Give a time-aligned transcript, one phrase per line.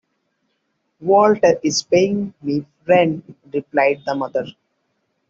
[0.99, 4.47] “Walter is paying me rent,” replied the mother.